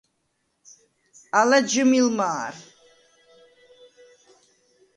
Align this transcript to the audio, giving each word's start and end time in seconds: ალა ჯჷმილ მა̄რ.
ალა 1.39 1.59
ჯჷმილ 1.69 2.07
მა̄რ. 2.17 2.55